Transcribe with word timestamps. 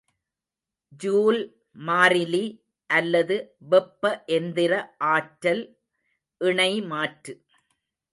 Joule 1.01 1.41
மாறிலி 1.87 2.45
அல்லது 2.89 3.35
வெப்ப 3.69 4.23
எந்திர 4.27 4.73
ஆற்றல் 5.11 5.63
இணைமாற்று. 6.41 7.35